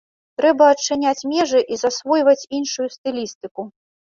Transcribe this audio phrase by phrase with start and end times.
[0.41, 3.71] Трэба адчыняць межы і засвойваць іншую стылістыку.